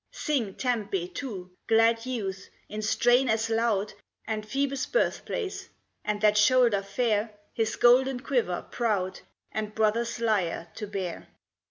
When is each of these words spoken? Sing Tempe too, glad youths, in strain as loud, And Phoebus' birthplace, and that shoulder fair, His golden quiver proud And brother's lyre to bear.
Sing 0.09 0.55
Tempe 0.55 1.07
too, 1.09 1.51
glad 1.67 2.07
youths, 2.07 2.49
in 2.67 2.81
strain 2.81 3.29
as 3.29 3.51
loud, 3.51 3.93
And 4.25 4.43
Phoebus' 4.43 4.87
birthplace, 4.87 5.69
and 6.03 6.19
that 6.21 6.39
shoulder 6.39 6.81
fair, 6.81 7.31
His 7.53 7.75
golden 7.75 8.21
quiver 8.21 8.63
proud 8.71 9.19
And 9.51 9.75
brother's 9.75 10.19
lyre 10.19 10.69
to 10.73 10.87
bear. 10.87 11.27